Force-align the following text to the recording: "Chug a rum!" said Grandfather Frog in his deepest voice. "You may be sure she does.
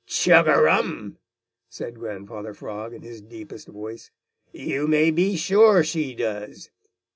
"Chug 0.07 0.47
a 0.47 0.59
rum!" 0.59 1.19
said 1.69 1.93
Grandfather 1.99 2.55
Frog 2.55 2.91
in 2.91 3.03
his 3.03 3.21
deepest 3.21 3.67
voice. 3.67 4.09
"You 4.51 4.87
may 4.87 5.11
be 5.11 5.35
sure 5.37 5.83
she 5.83 6.15
does. 6.15 6.71